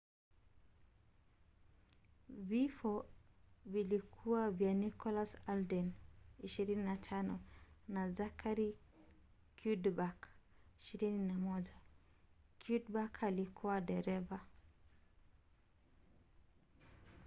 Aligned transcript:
vifo 2.29 3.05
vilikuwa 3.65 4.51
vya 4.51 4.73
nicholas 4.73 5.37
alden 5.47 5.91
25 6.43 7.37
na 7.87 8.11
zachary 8.11 8.77
cuddeback 9.63 10.27
21. 10.93 11.63
cuddeback 12.67 13.23
alikuwa 13.23 13.81
dereva 13.81 14.39